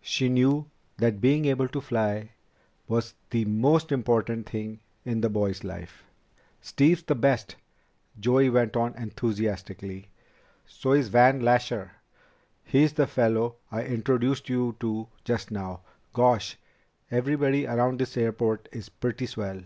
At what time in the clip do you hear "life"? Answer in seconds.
5.64-6.04